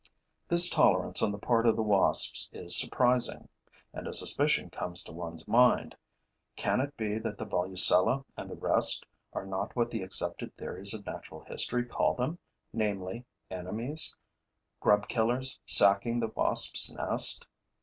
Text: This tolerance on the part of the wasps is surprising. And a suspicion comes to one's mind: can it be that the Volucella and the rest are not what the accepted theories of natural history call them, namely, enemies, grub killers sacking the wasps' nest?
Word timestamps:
This 0.47 0.67
tolerance 0.67 1.21
on 1.21 1.31
the 1.31 1.37
part 1.37 1.67
of 1.67 1.75
the 1.75 1.83
wasps 1.83 2.49
is 2.51 2.75
surprising. 2.75 3.49
And 3.93 4.07
a 4.07 4.15
suspicion 4.15 4.71
comes 4.71 5.03
to 5.03 5.11
one's 5.11 5.47
mind: 5.47 5.95
can 6.55 6.79
it 6.81 6.97
be 6.97 7.19
that 7.19 7.37
the 7.37 7.45
Volucella 7.45 8.25
and 8.35 8.49
the 8.49 8.55
rest 8.55 9.05
are 9.33 9.45
not 9.45 9.75
what 9.75 9.91
the 9.91 10.01
accepted 10.01 10.57
theories 10.57 10.95
of 10.95 11.05
natural 11.05 11.41
history 11.43 11.85
call 11.85 12.15
them, 12.15 12.39
namely, 12.73 13.25
enemies, 13.51 14.15
grub 14.79 15.07
killers 15.07 15.59
sacking 15.67 16.19
the 16.19 16.29
wasps' 16.29 16.91
nest? 16.91 17.45